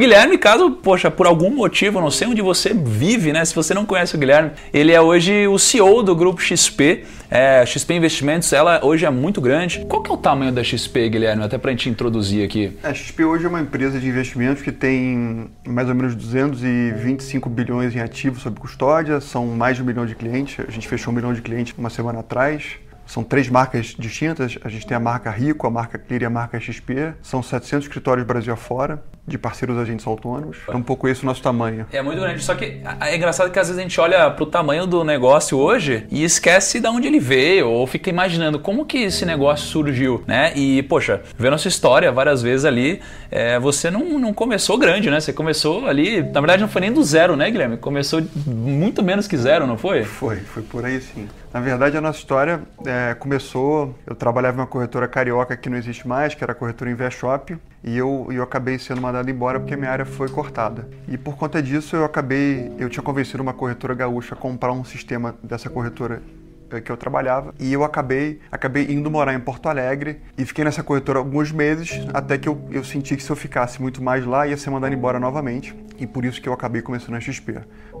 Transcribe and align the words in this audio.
Guilherme, 0.00 0.38
caso, 0.38 0.70
poxa, 0.70 1.10
por 1.10 1.26
algum 1.26 1.50
motivo, 1.50 2.00
não 2.00 2.10
sei 2.10 2.26
onde 2.26 2.40
você 2.40 2.72
vive, 2.72 3.34
né? 3.34 3.44
Se 3.44 3.54
você 3.54 3.74
não 3.74 3.84
conhece 3.84 4.16
o 4.16 4.18
Guilherme, 4.18 4.52
ele 4.72 4.92
é 4.92 4.98
hoje 4.98 5.46
o 5.46 5.58
CEO 5.58 6.02
do 6.02 6.16
grupo 6.16 6.40
XP. 6.40 7.04
É, 7.30 7.66
XP 7.66 7.92
Investimentos, 7.92 8.50
ela 8.50 8.82
hoje 8.82 9.04
é 9.04 9.10
muito 9.10 9.42
grande. 9.42 9.84
Qual 9.86 10.02
que 10.02 10.10
é 10.10 10.14
o 10.14 10.16
tamanho 10.16 10.52
da 10.52 10.64
XP, 10.64 11.10
Guilherme? 11.10 11.44
Até 11.44 11.58
para 11.58 11.70
a 11.70 11.72
gente 11.72 11.90
introduzir 11.90 12.42
aqui. 12.42 12.78
A 12.82 12.94
XP 12.94 13.26
hoje 13.26 13.44
é 13.44 13.48
uma 13.50 13.60
empresa 13.60 14.00
de 14.00 14.08
investimentos 14.08 14.62
que 14.62 14.72
tem 14.72 15.50
mais 15.68 15.86
ou 15.86 15.94
menos 15.94 16.14
225 16.14 17.50
bilhões 17.50 17.94
em 17.94 18.00
ativos 18.00 18.40
sob 18.40 18.58
custódia, 18.58 19.20
são 19.20 19.48
mais 19.48 19.76
de 19.76 19.82
um 19.82 19.84
milhão 19.84 20.06
de 20.06 20.14
clientes. 20.14 20.64
A 20.66 20.70
gente 20.70 20.88
fechou 20.88 21.12
um 21.12 21.16
milhão 21.16 21.34
de 21.34 21.42
clientes 21.42 21.74
uma 21.76 21.90
semana 21.90 22.20
atrás. 22.20 22.78
São 23.10 23.24
três 23.24 23.48
marcas 23.48 23.86
distintas. 23.98 24.56
A 24.62 24.68
gente 24.68 24.86
tem 24.86 24.96
a 24.96 25.00
marca 25.00 25.32
Rico, 25.32 25.66
a 25.66 25.70
marca 25.70 25.98
Clear 25.98 26.22
e 26.22 26.24
a 26.26 26.30
marca 26.30 26.60
XP. 26.60 27.12
São 27.20 27.42
700 27.42 27.86
escritórios 27.86 28.24
Brasil 28.24 28.54
afora, 28.54 29.02
de 29.26 29.38
parceiros 29.38 29.78
agentes 29.78 30.06
autônomos. 30.06 30.58
É 30.68 30.76
um 30.76 30.82
pouco 30.82 31.08
esse 31.08 31.22
o 31.22 31.26
nosso 31.26 31.42
tamanho. 31.42 31.86
É 31.92 32.02
muito 32.02 32.20
grande. 32.20 32.42
Só 32.42 32.54
que 32.54 32.80
é 33.00 33.16
engraçado 33.16 33.50
que 33.50 33.58
às 33.58 33.68
vezes 33.68 33.78
a 33.78 33.82
gente 33.82 34.00
olha 34.00 34.30
para 34.30 34.42
o 34.42 34.46
tamanho 34.46 34.86
do 34.86 35.04
negócio 35.04 35.56
hoje 35.58 36.06
e 36.10 36.24
esquece 36.24 36.80
de 36.80 36.88
onde 36.88 37.06
ele 37.06 37.20
veio, 37.20 37.68
ou 37.68 37.86
fica 37.86 38.10
imaginando 38.10 38.58
como 38.58 38.84
que 38.84 38.98
esse 38.98 39.24
negócio 39.24 39.66
surgiu, 39.66 40.24
né? 40.26 40.52
E, 40.56 40.82
poxa, 40.84 41.22
vendo 41.38 41.54
a 41.54 41.58
sua 41.58 41.68
história 41.68 42.10
várias 42.10 42.42
vezes 42.42 42.64
ali, 42.64 43.00
é, 43.30 43.58
você 43.58 43.90
não, 43.90 44.18
não 44.18 44.32
começou 44.32 44.76
grande, 44.78 45.10
né? 45.10 45.20
Você 45.20 45.32
começou 45.32 45.86
ali, 45.86 46.22
na 46.22 46.40
verdade 46.40 46.62
não 46.62 46.68
foi 46.68 46.80
nem 46.80 46.92
do 46.92 47.02
zero, 47.02 47.36
né, 47.36 47.50
Guilherme? 47.50 47.76
Começou 47.76 48.22
muito 48.46 49.02
menos 49.02 49.28
que 49.28 49.36
zero, 49.36 49.66
não 49.66 49.78
foi? 49.78 50.04
Foi, 50.04 50.36
foi 50.36 50.62
por 50.62 50.84
aí 50.84 51.00
sim. 51.00 51.28
Na 51.52 51.58
verdade, 51.60 51.96
a 51.96 52.00
nossa 52.00 52.18
história 52.18 52.60
é, 52.86 53.14
começou. 53.14 53.94
Eu 54.06 54.14
trabalhava 54.14 54.56
em 54.56 54.60
uma 54.60 54.66
corretora 54.66 55.08
carioca 55.08 55.56
que 55.56 55.68
não 55.68 55.76
existe 55.76 56.06
mais, 56.06 56.32
que 56.32 56.44
era 56.44 56.52
a 56.52 56.54
corretora 56.54 56.90
InvestShop, 56.90 57.58
e 57.82 57.96
eu, 57.96 58.28
eu 58.30 58.42
acabei 58.42 58.78
sendo 58.78 59.00
mandado 59.00 59.30
embora 59.30 59.58
porque 59.58 59.76
minha 59.76 59.90
área 59.90 60.04
foi 60.04 60.28
cortada. 60.28 60.88
E 61.08 61.16
por 61.16 61.36
conta 61.36 61.62
disso, 61.62 61.96
eu 61.96 62.04
acabei. 62.04 62.72
Eu 62.78 62.88
tinha 62.88 63.02
convencido 63.02 63.42
uma 63.42 63.54
corretora 63.54 63.94
gaúcha 63.94 64.34
a 64.34 64.38
comprar 64.38 64.72
um 64.72 64.84
sistema 64.84 65.34
dessa 65.42 65.70
corretora 65.70 66.22
é, 66.70 66.80
que 66.80 66.90
eu 66.90 66.96
trabalhava 66.96 67.52
e 67.58 67.72
eu 67.72 67.82
acabei 67.82 68.40
acabei 68.50 68.92
indo 68.92 69.10
morar 69.10 69.34
em 69.34 69.40
Porto 69.40 69.68
Alegre 69.68 70.20
e 70.38 70.44
fiquei 70.44 70.64
nessa 70.64 70.84
corretora 70.84 71.18
alguns 71.18 71.50
meses 71.50 72.06
até 72.14 72.38
que 72.38 72.48
eu, 72.48 72.60
eu 72.70 72.84
senti 72.84 73.16
que 73.16 73.22
se 73.22 73.30
eu 73.30 73.34
ficasse 73.34 73.82
muito 73.82 74.00
mais 74.00 74.24
lá 74.24 74.46
ia 74.46 74.56
ser 74.56 74.70
mandado 74.70 74.94
embora 74.94 75.18
novamente 75.18 75.74
e 75.98 76.06
por 76.06 76.24
isso 76.24 76.40
que 76.40 76.48
eu 76.48 76.52
acabei 76.52 76.80
começando 76.80 77.16
a 77.16 77.20
XP. 77.20 77.58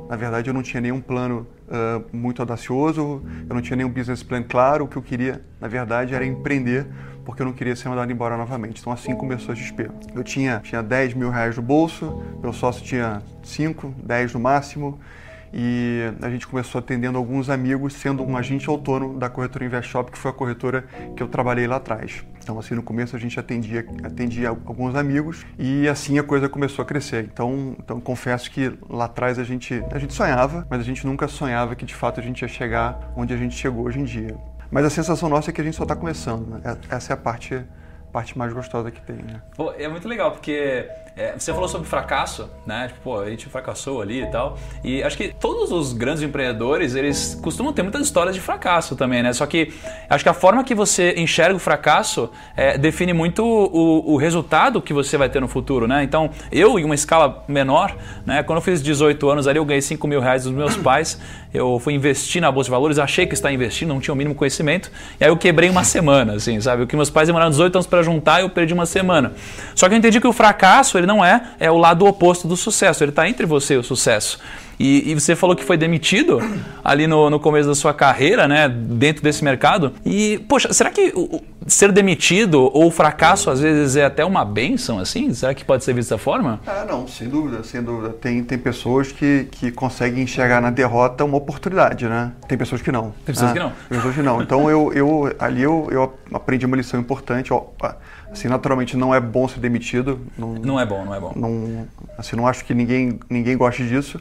Na 0.08 0.14
verdade 0.14 0.48
eu 0.48 0.54
não 0.54 0.62
tinha 0.62 0.80
nenhum 0.80 1.00
plano 1.00 1.46
uh, 1.66 2.16
muito 2.16 2.40
audacioso, 2.40 3.22
eu 3.48 3.54
não 3.54 3.60
tinha 3.60 3.76
nenhum 3.76 3.90
business 3.90 4.22
plan 4.22 4.42
claro, 4.42 4.84
o 4.84 4.88
que 4.88 4.96
eu 4.96 5.02
queria 5.02 5.44
na 5.60 5.66
verdade 5.66 6.14
era 6.14 6.24
empreender 6.24 6.86
porque 7.24 7.42
eu 7.42 7.46
não 7.46 7.52
queria 7.52 7.76
ser 7.76 7.88
mandado 7.88 8.10
embora 8.10 8.36
novamente. 8.36 8.80
Então 8.80 8.92
assim 8.92 9.14
começou 9.14 9.52
a 9.52 9.56
XP. 9.56 9.90
Eu 10.14 10.22
tinha, 10.22 10.60
tinha 10.60 10.82
10 10.82 11.14
mil 11.14 11.30
reais 11.30 11.56
no 11.56 11.62
bolso, 11.62 12.22
meu 12.42 12.52
sócio 12.52 12.84
tinha 12.84 13.22
5, 13.42 13.94
10 14.02 14.34
no 14.34 14.40
máximo 14.40 14.98
e 15.52 16.02
a 16.22 16.30
gente 16.30 16.46
começou 16.46 16.78
atendendo 16.78 17.18
alguns 17.18 17.50
amigos, 17.50 17.94
sendo 17.94 18.22
um 18.22 18.36
agente 18.36 18.68
autônomo 18.68 19.18
da 19.18 19.28
corretora 19.28 19.64
InvestShop, 19.64 20.10
que 20.12 20.18
foi 20.18 20.30
a 20.30 20.34
corretora 20.34 20.84
que 21.16 21.22
eu 21.22 21.28
trabalhei 21.28 21.66
lá 21.66 21.76
atrás. 21.76 22.24
Então, 22.42 22.58
assim, 22.58 22.74
no 22.74 22.82
começo 22.82 23.16
a 23.16 23.18
gente 23.18 23.38
atendia, 23.38 23.84
atendia 24.02 24.48
alguns 24.48 24.94
amigos 24.94 25.44
e 25.58 25.88
assim 25.88 26.18
a 26.18 26.22
coisa 26.22 26.48
começou 26.48 26.82
a 26.82 26.86
crescer. 26.86 27.28
Então, 27.32 27.76
então 27.78 28.00
confesso 28.00 28.50
que 28.50 28.72
lá 28.88 29.06
atrás 29.06 29.38
a 29.38 29.44
gente, 29.44 29.82
a 29.90 29.98
gente 29.98 30.14
sonhava, 30.14 30.66
mas 30.70 30.80
a 30.80 30.84
gente 30.84 31.06
nunca 31.06 31.26
sonhava 31.28 31.74
que 31.74 31.84
de 31.84 31.94
fato 31.94 32.20
a 32.20 32.22
gente 32.22 32.42
ia 32.42 32.48
chegar 32.48 33.12
onde 33.16 33.34
a 33.34 33.36
gente 33.36 33.54
chegou 33.54 33.84
hoje 33.84 33.98
em 33.98 34.04
dia. 34.04 34.36
Mas 34.70 34.84
a 34.84 34.90
sensação 34.90 35.28
nossa 35.28 35.50
é 35.50 35.52
que 35.52 35.60
a 35.60 35.64
gente 35.64 35.76
só 35.76 35.82
está 35.82 35.96
começando. 35.96 36.46
Né? 36.46 36.60
É, 36.64 36.94
essa 36.94 37.12
é 37.12 37.14
a 37.14 37.16
parte, 37.16 37.60
parte 38.12 38.38
mais 38.38 38.52
gostosa 38.52 38.90
que 38.90 39.00
tem. 39.02 39.16
Né? 39.16 39.42
Pô, 39.56 39.72
é 39.72 39.88
muito 39.88 40.06
legal, 40.06 40.32
porque 40.32 40.88
é, 41.16 41.34
você 41.36 41.52
falou 41.52 41.68
sobre 41.68 41.88
fracasso, 41.88 42.48
né? 42.64 42.88
Tipo, 42.88 43.00
pô, 43.00 43.20
a 43.20 43.28
gente 43.28 43.46
fracassou 43.46 44.00
ali 44.00 44.22
e 44.22 44.26
tal. 44.26 44.56
E 44.82 45.02
acho 45.02 45.16
que 45.16 45.28
todos 45.28 45.72
os 45.72 45.92
grandes 45.92 46.22
empreendedores, 46.22 46.94
eles 46.94 47.38
costumam 47.42 47.72
ter 47.72 47.82
muitas 47.82 48.02
histórias 48.02 48.34
de 48.34 48.40
fracasso 48.40 48.96
também, 48.96 49.22
né? 49.22 49.32
Só 49.32 49.46
que 49.46 49.72
acho 50.08 50.24
que 50.24 50.28
a 50.28 50.34
forma 50.34 50.62
que 50.64 50.74
você 50.74 51.14
enxerga 51.16 51.54
o 51.54 51.58
fracasso 51.58 52.30
é, 52.56 52.78
define 52.78 53.12
muito 53.12 53.44
o, 53.44 54.14
o, 54.14 54.16
resultado 54.16 54.80
que 54.80 54.92
você 54.92 55.16
vai 55.16 55.28
ter 55.28 55.40
no 55.40 55.48
futuro, 55.48 55.86
né? 55.86 56.02
Então, 56.02 56.30
eu, 56.50 56.78
em 56.78 56.84
uma 56.84 56.94
escala 56.94 57.44
menor, 57.48 57.96
né? 58.24 58.42
Quando 58.42 58.58
eu 58.58 58.62
fiz 58.62 58.82
18 58.82 59.28
anos 59.28 59.46
ali, 59.46 59.58
eu 59.58 59.64
ganhei 59.64 59.82
5 59.82 60.06
mil 60.06 60.20
reais 60.20 60.44
dos 60.44 60.52
meus 60.52 60.76
pais. 60.76 61.20
Eu 61.52 61.80
fui 61.80 61.94
investir 61.94 62.40
na 62.40 62.50
Bolsa 62.50 62.68
de 62.68 62.70
Valores, 62.70 62.98
achei 62.98 63.26
que 63.26 63.34
estava 63.34 63.52
investindo, 63.52 63.88
não 63.88 64.00
tinha 64.00 64.14
o 64.14 64.16
mínimo 64.16 64.34
conhecimento. 64.34 64.90
E 65.20 65.24
aí 65.24 65.30
eu 65.30 65.36
quebrei 65.36 65.68
uma 65.68 65.82
semana, 65.82 66.34
assim, 66.34 66.60
sabe? 66.60 66.84
O 66.84 66.86
que 66.86 66.94
meus 66.94 67.10
pais 67.10 67.26
demoraram 67.26 67.50
18 67.50 67.74
anos 67.74 67.86
para 67.86 68.02
juntar, 68.02 68.40
eu 68.40 68.48
perdi 68.48 68.72
uma 68.72 68.86
semana. 68.86 69.32
Só 69.74 69.88
que 69.88 69.94
eu 69.94 69.98
entendi 69.98 70.20
que 70.20 70.28
o 70.28 70.32
fracasso, 70.32 70.96
ele 71.00 71.06
não 71.06 71.24
é, 71.24 71.42
é 71.58 71.70
o 71.70 71.76
lado 71.76 72.06
oposto 72.06 72.46
do 72.46 72.56
sucesso, 72.56 73.02
ele 73.02 73.10
está 73.10 73.28
entre 73.28 73.46
você 73.46 73.74
e 73.74 73.78
o 73.78 73.82
sucesso. 73.82 74.38
E, 74.80 75.10
e, 75.10 75.14
você 75.14 75.36
falou 75.36 75.54
que 75.54 75.62
foi 75.62 75.76
demitido 75.76 76.40
ali 76.82 77.06
no, 77.06 77.28
no 77.28 77.38
começo 77.38 77.68
da 77.68 77.74
sua 77.74 77.92
carreira, 77.92 78.48
né, 78.48 78.66
dentro 78.66 79.22
desse 79.22 79.44
mercado. 79.44 79.92
E, 80.06 80.38
poxa, 80.48 80.72
será 80.72 80.88
que 80.88 81.12
o, 81.14 81.42
ser 81.66 81.92
demitido 81.92 82.62
ou 82.74 82.90
fracasso 82.90 83.50
às 83.50 83.60
vezes 83.60 83.94
é 83.96 84.06
até 84.06 84.24
uma 84.24 84.42
benção, 84.42 84.98
assim? 84.98 85.34
Será 85.34 85.52
que 85.52 85.66
pode 85.66 85.84
ser 85.84 85.92
visto 85.92 86.08
dessa 86.08 86.16
forma? 86.16 86.60
Ah, 86.66 86.86
não, 86.88 87.06
sem 87.06 87.28
dúvida, 87.28 87.62
sem 87.62 87.82
dúvida. 87.82 88.08
Tem, 88.08 88.42
tem 88.42 88.56
pessoas 88.56 89.12
que, 89.12 89.48
que 89.50 89.70
conseguem 89.70 90.22
enxergar 90.22 90.62
na 90.62 90.70
derrota 90.70 91.26
uma 91.26 91.36
oportunidade, 91.36 92.08
né? 92.08 92.32
Tem 92.48 92.56
pessoas 92.56 92.80
que 92.80 92.90
não. 92.90 93.12
Tem 93.26 93.34
pessoas 93.34 93.50
ah, 93.50 93.52
que 93.52 93.58
não. 93.58 93.72
Tem 93.86 93.98
pessoas 93.98 94.14
que 94.14 94.22
não. 94.22 94.40
Então, 94.40 94.70
eu, 94.70 94.94
eu, 94.94 95.36
ali 95.38 95.60
eu, 95.60 95.88
eu 95.90 96.14
aprendi 96.32 96.64
uma 96.64 96.78
lição 96.78 96.98
importante. 96.98 97.52
Ó, 97.52 97.66
assim, 98.32 98.48
naturalmente 98.48 98.96
não 98.96 99.14
é 99.14 99.20
bom 99.20 99.46
ser 99.46 99.60
demitido. 99.60 100.18
Não, 100.38 100.54
não 100.54 100.80
é 100.80 100.86
bom, 100.86 101.04
não 101.04 101.14
é 101.14 101.20
bom. 101.20 101.32
Não, 101.36 101.86
assim, 102.16 102.34
não 102.34 102.46
acho 102.46 102.64
que 102.64 102.72
ninguém, 102.72 103.20
ninguém 103.28 103.58
goste 103.58 103.86
disso. 103.86 104.18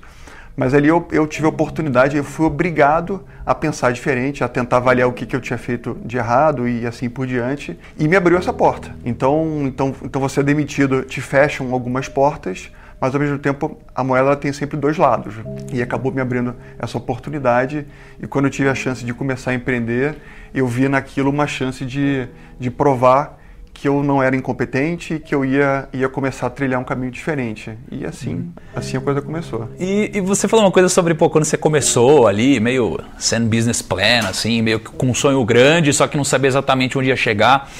Mas 0.59 0.73
ali 0.73 0.89
eu, 0.89 1.07
eu 1.13 1.25
tive 1.25 1.45
a 1.45 1.49
oportunidade, 1.49 2.17
eu 2.17 2.23
fui 2.23 2.45
obrigado 2.45 3.23
a 3.45 3.55
pensar 3.55 3.93
diferente, 3.93 4.43
a 4.43 4.47
tentar 4.49 4.75
avaliar 4.75 5.07
o 5.07 5.13
que, 5.13 5.25
que 5.25 5.33
eu 5.33 5.39
tinha 5.39 5.57
feito 5.57 5.97
de 6.03 6.17
errado 6.17 6.67
e 6.67 6.85
assim 6.85 7.09
por 7.09 7.25
diante. 7.25 7.79
E 7.97 8.09
me 8.09 8.17
abriu 8.17 8.37
essa 8.37 8.51
porta. 8.51 8.93
Então, 9.05 9.61
então, 9.63 9.95
então 10.03 10.21
você 10.21 10.41
é 10.41 10.43
demitido, 10.43 11.03
te 11.03 11.21
fecham 11.21 11.73
algumas 11.73 12.09
portas, 12.09 12.69
mas 12.99 13.15
ao 13.15 13.21
mesmo 13.21 13.39
tempo 13.39 13.77
a 13.95 14.03
moeda 14.03 14.35
tem 14.35 14.51
sempre 14.51 14.75
dois 14.75 14.97
lados. 14.97 15.33
E 15.71 15.81
acabou 15.81 16.11
me 16.11 16.19
abrindo 16.19 16.53
essa 16.77 16.97
oportunidade. 16.97 17.87
E 18.21 18.27
quando 18.27 18.43
eu 18.43 18.51
tive 18.51 18.67
a 18.67 18.75
chance 18.75 19.05
de 19.05 19.13
começar 19.13 19.51
a 19.51 19.53
empreender, 19.53 20.17
eu 20.53 20.67
vi 20.67 20.89
naquilo 20.89 21.29
uma 21.29 21.47
chance 21.47 21.85
de, 21.85 22.27
de 22.59 22.69
provar 22.69 23.38
que 23.79 23.87
eu 23.87 24.03
não 24.03 24.21
era 24.21 24.35
incompetente, 24.35 25.19
que 25.19 25.33
eu 25.33 25.45
ia, 25.45 25.87
ia 25.93 26.09
começar 26.09 26.47
a 26.47 26.49
trilhar 26.49 26.81
um 26.81 26.83
caminho 26.83 27.11
diferente. 27.11 27.71
E 27.89 28.05
assim, 28.05 28.51
assim 28.75 28.97
a 28.97 28.99
coisa 28.99 29.21
começou. 29.21 29.69
E, 29.79 30.11
e, 30.13 30.19
você 30.19 30.49
falou 30.49 30.65
uma 30.65 30.71
coisa 30.71 30.89
sobre, 30.89 31.13
pô, 31.13 31.29
quando 31.29 31.45
você 31.45 31.55
começou 31.55 32.27
ali, 32.27 32.59
meio 32.59 32.99
sendo 33.17 33.47
business 33.47 33.81
plan, 33.81 34.27
assim, 34.27 34.61
meio 34.61 34.81
com 34.81 35.07
um 35.07 35.13
sonho 35.13 35.43
grande, 35.45 35.93
só 35.93 36.07
que 36.07 36.17
não 36.17 36.25
sabia 36.25 36.49
exatamente 36.49 36.97
onde 36.97 37.07
ia 37.07 37.15
chegar. 37.15 37.71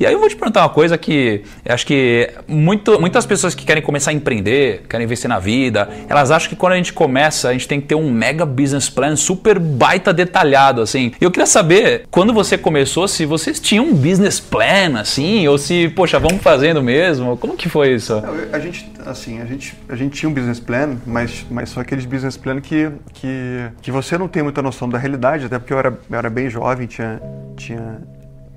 E 0.00 0.06
aí 0.06 0.12
eu 0.12 0.20
vou 0.20 0.28
te 0.28 0.36
perguntar 0.36 0.62
uma 0.62 0.68
coisa 0.68 0.96
que 0.96 1.42
acho 1.68 1.84
que 1.84 2.30
muito, 2.46 3.00
muitas 3.00 3.26
pessoas 3.26 3.52
que 3.52 3.66
querem 3.66 3.82
começar 3.82 4.12
a 4.12 4.14
empreender, 4.14 4.84
querem 4.88 5.04
investir 5.04 5.28
na 5.28 5.40
vida, 5.40 5.88
elas 6.08 6.30
acham 6.30 6.48
que 6.48 6.54
quando 6.54 6.74
a 6.74 6.76
gente 6.76 6.92
começa, 6.92 7.48
a 7.48 7.52
gente 7.52 7.66
tem 7.66 7.80
que 7.80 7.88
ter 7.88 7.96
um 7.96 8.08
mega 8.08 8.46
business 8.46 8.88
plan 8.88 9.16
super 9.16 9.58
baita 9.58 10.12
detalhado, 10.12 10.80
assim. 10.80 11.10
E 11.20 11.24
eu 11.24 11.32
queria 11.32 11.46
saber, 11.46 12.04
quando 12.12 12.32
você 12.32 12.56
começou, 12.56 13.08
se 13.08 13.26
vocês 13.26 13.58
tinham 13.58 13.86
um 13.86 13.92
business 13.92 14.38
plan, 14.38 15.00
assim, 15.00 15.47
ou 15.48 15.58
se, 15.58 15.88
poxa, 15.88 16.18
vamos 16.18 16.42
fazendo 16.42 16.82
mesmo? 16.82 17.36
Como 17.36 17.56
que 17.56 17.68
foi 17.68 17.94
isso? 17.94 18.14
a 18.52 18.58
gente, 18.58 18.90
assim, 19.04 19.40
a 19.40 19.44
gente, 19.44 19.74
a 19.88 19.96
gente 19.96 20.12
tinha 20.18 20.28
um 20.28 20.32
business 20.32 20.60
plan, 20.60 20.96
mas, 21.06 21.46
mas 21.50 21.70
são 21.70 21.80
aqueles 21.82 22.04
business 22.04 22.36
plan 22.36 22.60
que, 22.60 22.90
que, 23.14 23.70
que 23.82 23.90
você 23.90 24.16
não 24.16 24.28
tem 24.28 24.42
muita 24.42 24.62
noção 24.62 24.88
da 24.88 24.98
realidade, 24.98 25.46
até 25.46 25.58
porque 25.58 25.72
eu 25.72 25.78
era, 25.78 25.98
eu 26.10 26.18
era 26.18 26.30
bem 26.30 26.48
jovem, 26.48 26.86
tinha, 26.86 27.20
tinha 27.56 27.98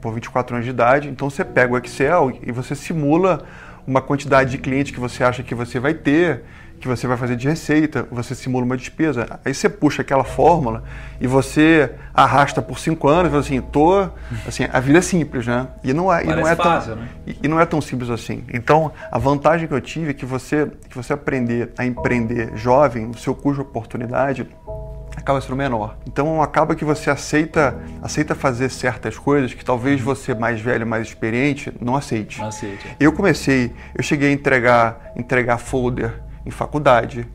por 0.01 0.13
24 0.13 0.55
anos 0.55 0.65
de 0.65 0.71
idade. 0.71 1.07
Então 1.07 1.29
você 1.29 1.45
pega 1.45 1.73
o 1.73 1.77
Excel 1.77 2.37
e 2.41 2.51
você 2.51 2.75
simula 2.75 3.43
uma 3.85 4.01
quantidade 4.01 4.51
de 4.51 4.57
clientes 4.57 4.91
que 4.91 4.99
você 4.99 5.23
acha 5.23 5.43
que 5.43 5.55
você 5.55 5.79
vai 5.79 5.93
ter, 5.93 6.43
que 6.81 6.87
você 6.87 7.05
vai 7.05 7.15
fazer 7.15 7.35
de 7.35 7.47
receita, 7.47 8.07
você 8.11 8.33
simula 8.33 8.65
uma 8.65 8.75
despesa. 8.75 9.39
Aí 9.45 9.53
você 9.53 9.69
puxa 9.69 10.01
aquela 10.01 10.23
fórmula 10.23 10.83
e 11.19 11.27
você 11.27 11.91
arrasta 12.11 12.59
por 12.61 12.79
cinco 12.79 13.07
anos 13.07 13.29
fala 13.29 13.41
assim, 13.41 13.61
tô, 13.61 14.09
assim, 14.47 14.67
a 14.71 14.79
vida 14.79 14.97
é 14.97 15.01
simples, 15.01 15.45
né? 15.45 15.67
E 15.83 15.93
não 15.93 16.11
é, 16.11 16.23
e 16.23 16.27
não 16.27 16.47
é 16.47 16.55
fácil, 16.55 16.95
tão, 16.95 17.03
né? 17.03 17.09
e, 17.27 17.37
e 17.43 17.47
não 17.47 17.59
é 17.59 17.65
tão 17.65 17.79
simples 17.79 18.09
assim. 18.09 18.43
Então, 18.51 18.91
a 19.11 19.19
vantagem 19.19 19.67
que 19.67 19.73
eu 19.73 19.79
tive 19.79 20.09
é 20.09 20.13
que 20.13 20.25
você, 20.25 20.69
que 20.89 20.97
você 20.97 21.13
aprender 21.13 21.71
a 21.77 21.85
empreender 21.85 22.57
jovem, 22.57 23.05
o 23.07 23.17
seu 23.17 23.35
de 23.35 23.61
oportunidade 23.61 24.47
acaba 25.15 25.39
sendo 25.39 25.55
menor. 25.55 25.97
Então 26.07 26.41
acaba 26.41 26.73
que 26.73 26.85
você 26.85 27.09
aceita, 27.09 27.77
aceita 28.01 28.33
fazer 28.33 28.69
certas 28.69 29.17
coisas 29.17 29.53
que 29.53 29.63
talvez 29.63 30.01
você 30.01 30.33
mais 30.33 30.59
velho, 30.59 30.87
mais 30.87 31.07
experiente, 31.07 31.71
não 31.79 31.95
aceite. 31.95 32.39
Não 32.39 32.47
aceite. 32.47 32.95
Eu 32.99 33.11
comecei, 33.13 33.71
eu 33.95 34.03
cheguei 34.03 34.29
a 34.29 34.31
entregar, 34.31 35.11
entregar 35.15 35.57
folder 35.57 36.13
em 36.45 36.51
faculdade, 36.51 37.27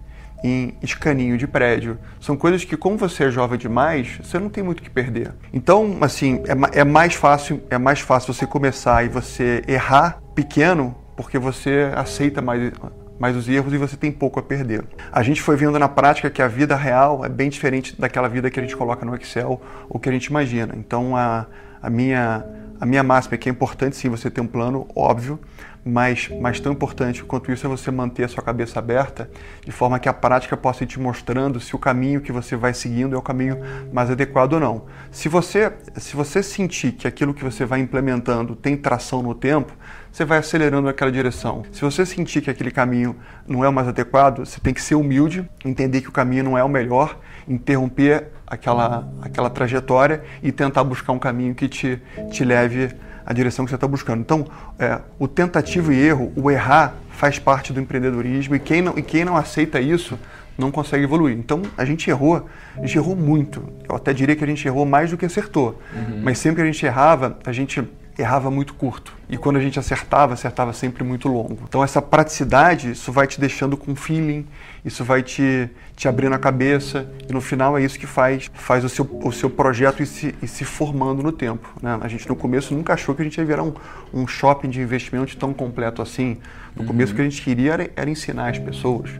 em 0.42 0.74
escaninho 0.82 1.36
de 1.36 1.46
prédio. 1.46 1.98
São 2.20 2.36
coisas 2.36 2.64
que, 2.64 2.76
como 2.76 2.96
você 2.96 3.24
é 3.24 3.30
jovem 3.30 3.58
demais, 3.58 4.18
você 4.22 4.38
não 4.38 4.48
tem 4.48 4.62
muito 4.62 4.82
que 4.82 4.90
perder. 4.90 5.32
Então, 5.52 5.98
assim, 6.00 6.42
é, 6.46 6.80
é 6.80 6.84
mais 6.84 7.14
fácil, 7.14 7.62
é 7.70 7.78
mais 7.78 8.00
fácil 8.00 8.32
você 8.32 8.46
começar 8.46 9.04
e 9.04 9.08
você 9.08 9.62
errar 9.66 10.20
pequeno, 10.34 10.94
porque 11.16 11.38
você 11.38 11.90
aceita 11.94 12.40
mais 12.42 12.72
mais 13.18 13.34
os 13.34 13.48
erros 13.48 13.72
e 13.72 13.78
você 13.78 13.96
tem 13.96 14.12
pouco 14.12 14.38
a 14.38 14.42
perder. 14.42 14.84
A 15.10 15.22
gente 15.22 15.40
foi 15.40 15.56
vendo 15.56 15.78
na 15.78 15.88
prática 15.88 16.28
que 16.28 16.42
a 16.42 16.48
vida 16.48 16.76
real 16.76 17.24
é 17.24 17.28
bem 17.30 17.48
diferente 17.48 17.98
daquela 17.98 18.28
vida 18.28 18.50
que 18.50 18.60
a 18.60 18.62
gente 18.62 18.76
coloca 18.76 19.06
no 19.06 19.14
Excel 19.16 19.60
ou 19.88 19.98
que 19.98 20.08
a 20.08 20.12
gente 20.12 20.26
imagina. 20.26 20.74
Então 20.76 21.16
a, 21.16 21.46
a 21.80 21.88
minha 21.88 22.44
a 22.78 22.84
minha 22.84 23.02
máxima 23.02 23.36
é 23.36 23.38
que 23.38 23.48
é 23.48 23.52
importante 23.52 23.96
sim 23.96 24.10
você 24.10 24.30
ter 24.30 24.42
um 24.42 24.46
plano, 24.46 24.86
óbvio, 24.94 25.40
mas, 25.86 26.28
mas 26.40 26.58
tão 26.58 26.72
importante 26.72 27.22
quanto 27.22 27.52
isso 27.52 27.64
é 27.64 27.68
você 27.68 27.92
manter 27.92 28.24
a 28.24 28.28
sua 28.28 28.42
cabeça 28.42 28.80
aberta, 28.80 29.30
de 29.64 29.70
forma 29.70 30.00
que 30.00 30.08
a 30.08 30.12
prática 30.12 30.56
possa 30.56 30.82
ir 30.82 30.88
te 30.88 30.98
mostrando 30.98 31.60
se 31.60 31.76
o 31.76 31.78
caminho 31.78 32.20
que 32.20 32.32
você 32.32 32.56
vai 32.56 32.74
seguindo 32.74 33.14
é 33.14 33.18
o 33.18 33.22
caminho 33.22 33.58
mais 33.92 34.10
adequado 34.10 34.54
ou 34.54 34.60
não. 34.60 34.86
Se 35.12 35.28
você, 35.28 35.72
se 35.94 36.16
você 36.16 36.42
sentir 36.42 36.90
que 36.90 37.06
aquilo 37.06 37.32
que 37.32 37.44
você 37.44 37.64
vai 37.64 37.78
implementando 37.78 38.56
tem 38.56 38.76
tração 38.76 39.22
no 39.22 39.32
tempo, 39.32 39.72
você 40.10 40.24
vai 40.24 40.38
acelerando 40.38 40.86
naquela 40.88 41.12
direção. 41.12 41.62
Se 41.70 41.82
você 41.82 42.04
sentir 42.04 42.40
que 42.40 42.50
aquele 42.50 42.72
caminho 42.72 43.14
não 43.46 43.64
é 43.64 43.68
o 43.68 43.72
mais 43.72 43.86
adequado, 43.86 44.44
você 44.44 44.58
tem 44.58 44.74
que 44.74 44.82
ser 44.82 44.96
humilde, 44.96 45.48
entender 45.64 46.00
que 46.00 46.08
o 46.08 46.12
caminho 46.12 46.42
não 46.42 46.58
é 46.58 46.64
o 46.64 46.68
melhor, 46.68 47.16
interromper 47.46 48.26
aquela, 48.44 49.08
aquela 49.22 49.48
trajetória 49.48 50.24
e 50.42 50.50
tentar 50.50 50.82
buscar 50.82 51.12
um 51.12 51.18
caminho 51.18 51.54
que 51.54 51.68
te, 51.68 52.02
te 52.32 52.44
leve 52.44 52.92
a 53.26 53.32
direção 53.32 53.64
que 53.64 53.70
você 53.70 53.74
está 53.74 53.88
buscando. 53.88 54.20
Então, 54.20 54.46
é, 54.78 55.00
o 55.18 55.26
tentativo 55.26 55.92
e 55.92 56.00
erro, 56.00 56.32
o 56.36 56.48
errar, 56.48 56.94
faz 57.10 57.38
parte 57.38 57.72
do 57.72 57.80
empreendedorismo 57.80 58.54
e 58.54 58.60
quem 58.60 58.80
não, 58.80 58.96
e 58.96 59.02
quem 59.02 59.24
não 59.24 59.36
aceita 59.36 59.80
isso 59.80 60.16
não 60.56 60.70
consegue 60.70 61.04
evoluir. 61.04 61.36
Então, 61.36 61.62
a 61.76 61.84
gente 61.84 62.08
errou, 62.08 62.46
a 62.76 62.80
gente 62.80 62.96
errou 62.96 63.16
muito. 63.16 63.62
Eu 63.88 63.96
até 63.96 64.12
diria 64.12 64.36
que 64.36 64.44
a 64.44 64.46
gente 64.46 64.66
errou 64.66 64.86
mais 64.86 65.10
do 65.10 65.16
que 65.16 65.26
acertou. 65.26 65.80
Uhum. 65.94 66.20
Mas 66.22 66.38
sempre 66.38 66.56
que 66.56 66.62
a 66.62 66.72
gente 66.72 66.86
errava, 66.86 67.36
a 67.44 67.52
gente 67.52 67.82
errava 68.18 68.50
muito 68.50 68.74
curto. 68.74 69.12
E 69.28 69.36
quando 69.36 69.56
a 69.56 69.60
gente 69.60 69.78
acertava, 69.78 70.34
acertava 70.34 70.72
sempre 70.72 71.04
muito 71.04 71.28
longo. 71.28 71.58
Então 71.68 71.82
essa 71.84 72.00
praticidade, 72.00 72.92
isso 72.92 73.12
vai 73.12 73.26
te 73.26 73.38
deixando 73.38 73.76
com 73.76 73.94
feeling, 73.94 74.46
isso 74.84 75.04
vai 75.04 75.22
te, 75.22 75.68
te 75.94 76.08
abrindo 76.08 76.32
a 76.34 76.38
cabeça 76.38 77.06
e 77.28 77.32
no 77.32 77.40
final 77.40 77.76
é 77.76 77.82
isso 77.82 77.98
que 77.98 78.06
faz, 78.06 78.50
faz 78.54 78.84
o, 78.84 78.88
seu, 78.88 79.04
o 79.24 79.32
seu 79.32 79.50
projeto 79.50 80.02
ir 80.02 80.06
se, 80.06 80.34
ir 80.40 80.48
se 80.48 80.64
formando 80.64 81.22
no 81.22 81.32
tempo. 81.32 81.68
Né? 81.82 81.98
A 82.00 82.08
gente 82.08 82.26
no 82.28 82.36
começo 82.36 82.72
nunca 82.72 82.94
achou 82.94 83.14
que 83.14 83.20
a 83.20 83.24
gente 83.24 83.36
ia 83.36 83.44
virar 83.44 83.64
um, 83.64 83.74
um 84.14 84.26
shopping 84.26 84.70
de 84.70 84.80
investimento 84.80 85.36
tão 85.36 85.52
completo 85.52 86.00
assim. 86.00 86.38
No 86.74 86.82
uhum. 86.82 86.88
começo 86.88 87.12
o 87.12 87.16
que 87.16 87.22
a 87.22 87.24
gente 87.24 87.42
queria 87.42 87.72
era, 87.72 87.90
era, 87.96 88.08
ensinar 88.08 88.50
as 88.50 88.58
pessoas. 88.58 89.10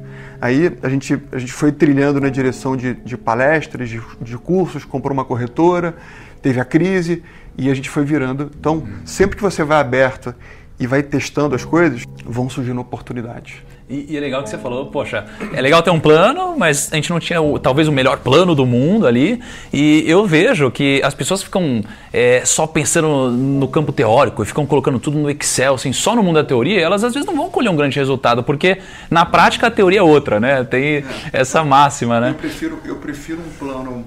Aí 0.41 0.73
a 0.83 0.89
gente, 0.89 1.21
a 1.33 1.39
gente 1.39 1.53
foi 1.53 1.73
trilhando 1.73 2.21
na 2.21 2.29
direção 2.29 2.77
de, 2.77 2.95
de 2.95 3.17
palestras, 3.17 3.89
de, 3.89 4.01
de 4.21 4.39
cursos, 4.39 4.85
comprou 4.85 5.13
uma 5.13 5.25
corretora, 5.25 5.97
teve 6.41 6.61
a 6.61 6.65
crise 6.65 7.23
e 7.57 7.71
a 7.71 7.75
gente 7.75 7.89
foi 7.89 8.05
virando. 8.05 8.51
Então, 8.59 8.87
sempre 9.05 9.37
que 9.37 9.43
você 9.43 9.65
vai 9.65 9.81
aberto 9.81 10.35
e 10.79 10.87
vai 10.87 11.03
testando 11.03 11.55
as 11.55 11.65
coisas, 11.65 12.05
vão 12.25 12.51
surgindo 12.51 12.81
oportunidades. 12.81 13.55
E, 13.89 14.07
e, 14.11 14.17
é 14.17 14.21
legal 14.21 14.43
que 14.43 14.51
você 14.51 14.59
falou, 14.59 14.87
poxa, 14.87 15.25
é 15.55 15.61
legal 15.61 15.81
ter 15.81 15.91
um 15.91 16.01
plano, 16.01 16.57
mas 16.59 16.93
a 16.93 16.97
gente 16.97 17.09
não 17.09 17.21
tinha 17.21 17.41
o, 17.41 17.57
talvez 17.57 17.87
o 17.87 17.93
melhor 17.93 18.19
plano 18.19 18.53
do 18.53 18.67
mundo 18.67 19.07
ali. 19.07 19.41
E 19.73 20.03
eu 20.09 20.27
vejo 20.27 20.71
que 20.73 21.01
as 21.05 21.15
pessoas 21.15 21.41
ficam 21.41 21.85
é, 22.13 22.45
só 22.45 22.67
pensando 22.67 23.31
no 23.31 23.69
campo 23.69 23.93
teórico 23.93 24.43
e 24.43 24.47
ficam 24.47 24.67
colocando 24.67 24.99
tudo 24.99 25.17
no 25.17 25.31
Excel, 25.31 25.75
assim, 25.75 25.93
só 25.93 26.17
no 26.17 26.23
mundo 26.23 26.35
da 26.35 26.45
teoria, 26.45 26.81
elas 26.81 27.05
às 27.05 27.15
vezes 27.15 27.27
não 27.27 27.37
vão 27.37 27.49
colher 27.49 27.71
um 27.71 27.77
grande 27.77 27.97
resultado, 27.97 28.43
porque 28.43 28.79
na 29.09 29.25
prática 29.25 29.69
a 29.69 29.71
teoria 29.71 30.01
é 30.01 30.03
outra, 30.03 30.41
né? 30.41 30.65
Tem 30.65 31.05
essa 31.33 31.63
máxima, 31.63 32.21
né? 32.21 32.31
Eu 32.31 32.35
prefiro, 32.35 32.81
eu 32.85 32.97
prefiro 32.97 33.39
um 33.39 33.51
plano, 33.57 34.05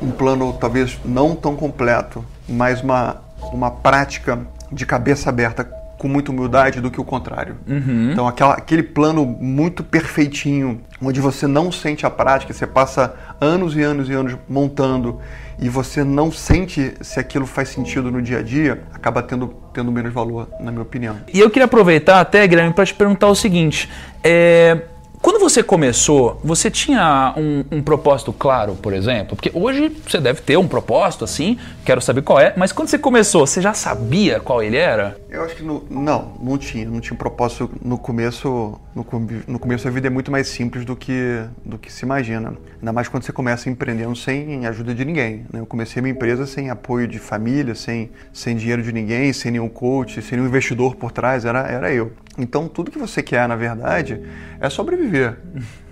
um 0.00 0.10
plano 0.10 0.52
talvez 0.52 0.98
não 1.04 1.34
tão 1.34 1.56
completo, 1.56 2.24
mas 2.48 2.82
uma, 2.82 3.16
uma 3.52 3.70
prática 3.70 4.38
de 4.70 4.84
cabeça 4.86 5.30
aberta 5.30 5.64
com 5.98 6.06
muita 6.06 6.30
humildade 6.30 6.80
do 6.80 6.90
que 6.90 7.00
o 7.00 7.04
contrário. 7.04 7.56
Uhum. 7.66 8.10
Então, 8.12 8.26
aquela, 8.28 8.54
aquele 8.54 8.84
plano 8.84 9.26
muito 9.26 9.82
perfeitinho, 9.82 10.80
onde 11.02 11.20
você 11.20 11.46
não 11.46 11.72
sente 11.72 12.06
a 12.06 12.10
prática, 12.10 12.52
você 12.52 12.66
passa 12.66 13.14
anos 13.40 13.76
e 13.76 13.82
anos 13.82 14.08
e 14.08 14.12
anos 14.12 14.36
montando 14.48 15.20
e 15.60 15.68
você 15.68 16.04
não 16.04 16.30
sente 16.30 16.94
se 17.00 17.18
aquilo 17.18 17.44
faz 17.44 17.70
sentido 17.70 18.12
no 18.12 18.22
dia 18.22 18.38
a 18.38 18.42
dia, 18.42 18.80
acaba 18.94 19.20
tendo, 19.22 19.48
tendo 19.74 19.90
menos 19.90 20.12
valor, 20.12 20.48
na 20.60 20.70
minha 20.70 20.82
opinião. 20.82 21.16
E 21.34 21.40
eu 21.40 21.50
queria 21.50 21.64
aproveitar 21.64 22.20
até, 22.20 22.46
Guilherme, 22.46 22.72
para 22.72 22.86
te 22.86 22.94
perguntar 22.94 23.26
o 23.26 23.34
seguinte: 23.34 23.90
é, 24.22 24.82
quando 25.28 25.40
você 25.40 25.62
começou, 25.62 26.40
você 26.42 26.70
tinha 26.70 27.34
um, 27.36 27.62
um, 27.70 27.82
propósito 27.82 28.32
claro, 28.32 28.74
por 28.76 28.94
exemplo? 28.94 29.36
Porque 29.36 29.50
hoje 29.52 29.94
você 30.08 30.18
deve 30.18 30.40
ter 30.40 30.56
um 30.56 30.66
propósito, 30.66 31.22
assim, 31.22 31.58
quero 31.84 32.00
saber 32.00 32.22
qual 32.22 32.40
é, 32.40 32.54
mas 32.56 32.72
quando 32.72 32.88
você 32.88 32.98
começou, 32.98 33.46
você 33.46 33.60
já 33.60 33.74
sabia 33.74 34.40
qual 34.40 34.62
ele 34.62 34.78
era? 34.78 35.18
Eu 35.30 35.44
acho 35.44 35.56
que 35.56 35.62
no, 35.62 35.84
não, 35.90 36.34
não 36.40 36.56
tinha, 36.56 36.88
não 36.88 37.00
tinha 37.00 37.16
propósito 37.16 37.70
no 37.82 37.98
começo. 37.98 38.80
No, 38.94 39.06
no 39.46 39.58
começo 39.58 39.86
a 39.86 39.90
vida 39.90 40.06
é 40.06 40.10
muito 40.10 40.30
mais 40.30 40.48
simples 40.48 40.86
do 40.86 40.96
que, 40.96 41.44
do 41.62 41.78
que 41.78 41.92
se 41.92 42.06
imagina. 42.06 42.54
Ainda 42.78 42.92
mais 42.94 43.08
quando 43.08 43.24
você 43.24 43.32
começa 43.32 43.68
empreendendo 43.68 44.16
sem 44.16 44.66
ajuda 44.66 44.94
de 44.94 45.04
ninguém. 45.04 45.46
Né? 45.52 45.60
Eu 45.60 45.66
comecei 45.66 46.00
minha 46.00 46.14
empresa 46.14 46.46
sem 46.46 46.70
apoio 46.70 47.06
de 47.06 47.18
família, 47.18 47.74
sem, 47.74 48.10
sem 48.32 48.56
dinheiro 48.56 48.82
de 48.82 48.90
ninguém, 48.90 49.30
sem 49.34 49.52
nenhum 49.52 49.68
coach, 49.68 50.22
sem 50.22 50.38
nenhum 50.38 50.48
investidor 50.48 50.96
por 50.96 51.12
trás, 51.12 51.44
era, 51.44 51.60
era 51.60 51.92
eu. 51.92 52.10
Então, 52.38 52.66
tudo 52.66 52.90
que 52.90 52.98
você 52.98 53.22
quer, 53.22 53.46
na 53.46 53.56
verdade, 53.56 54.22
é 54.58 54.70
sobreviver. 54.70 55.36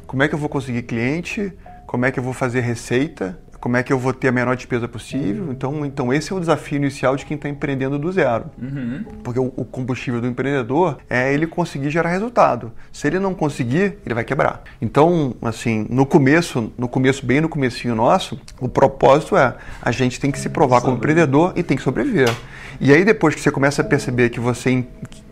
Como 0.07 0.23
é 0.23 0.29
que 0.29 0.35
eu 0.35 0.39
vou 0.39 0.49
conseguir 0.49 0.83
cliente? 0.83 1.53
Como 1.87 2.07
é 2.07 2.11
que 2.11 2.19
eu 2.19 2.25
vou 2.25 2.33
fazer 2.33 2.61
receita? 2.61 3.39
Como 3.67 3.77
é 3.77 3.83
que 3.83 3.93
eu 3.93 3.99
vou 3.99 4.13
ter 4.13 4.29
a 4.29 4.33
menor 4.33 4.55
despesa 4.55 4.87
possível? 4.87 5.49
Então, 5.51 5.85
então 5.85 6.15
esse 6.15 6.33
é 6.33 6.37
o 6.37 6.39
desafio 6.39 6.77
inicial 6.77 7.17
de 7.17 7.27
quem 7.27 7.35
está 7.35 7.49
empreendendo 7.49 7.99
do 7.99 8.13
zero. 8.13 8.45
Uhum. 8.63 9.05
Porque 9.25 9.41
o, 9.41 9.53
o, 9.57 9.65
combustível 9.65 10.21
do 10.21 10.29
empreendedor 10.29 10.99
é 11.11 11.35
ele 11.35 11.49
conseguir 11.49 11.91
gerar 11.91 12.11
resultado. 12.11 12.71
Se 12.93 13.09
ele 13.09 13.19
não 13.19 13.35
conseguir, 13.35 13.99
ele 14.07 14.15
vai 14.15 14.23
quebrar. 14.23 14.63
Então, 14.81 15.35
assim, 15.43 15.85
no 15.91 16.07
começo, 16.07 16.73
no 16.79 16.87
começo, 16.87 17.27
bem 17.27 17.41
no 17.41 17.49
comecinho 17.49 17.97
nosso, 17.97 18.41
o 18.61 18.69
propósito 18.69 19.37
é 19.37 19.57
a 19.83 19.91
gente 19.91 20.21
tem 20.21 20.31
que 20.31 20.39
se 20.39 20.49
provar 20.49 20.81
como 20.81 20.97
empreendedor 20.97 21.53
e 21.57 21.65
tem 21.65 21.77
que 21.77 21.83
sobreviver. 21.83 22.33
E 22.81 22.93
aí 22.93 23.05
depois 23.05 23.35
que 23.35 23.41
você 23.41 23.51
começa 23.51 23.83
a 23.83 23.85
perceber 23.85 24.31
que 24.31 24.39
você 24.39 24.85